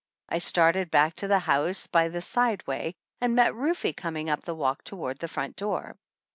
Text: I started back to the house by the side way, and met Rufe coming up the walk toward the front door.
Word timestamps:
I 0.29 0.39
started 0.39 0.89
back 0.89 1.13
to 1.17 1.27
the 1.27 1.37
house 1.37 1.85
by 1.85 2.07
the 2.07 2.21
side 2.21 2.65
way, 2.65 2.95
and 3.19 3.35
met 3.35 3.53
Rufe 3.53 3.95
coming 3.95 4.31
up 4.31 4.39
the 4.41 4.55
walk 4.55 4.83
toward 4.83 5.19
the 5.19 5.27
front 5.27 5.55
door. 5.55 5.95